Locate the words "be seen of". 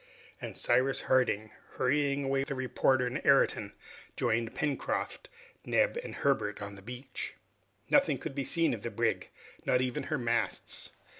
8.33-8.81